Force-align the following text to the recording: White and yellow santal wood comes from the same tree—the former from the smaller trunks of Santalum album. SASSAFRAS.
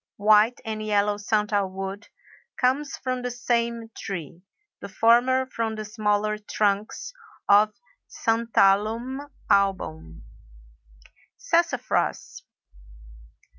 White 0.17 0.59
and 0.65 0.81
yellow 0.83 1.17
santal 1.17 1.69
wood 1.69 2.07
comes 2.57 2.97
from 2.97 3.21
the 3.21 3.29
same 3.29 3.91
tree—the 3.95 4.89
former 4.89 5.45
from 5.45 5.75
the 5.75 5.85
smaller 5.85 6.39
trunks 6.39 7.13
of 7.47 7.75
Santalum 8.09 9.29
album. 9.47 10.25
SASSAFRAS. 11.37 12.41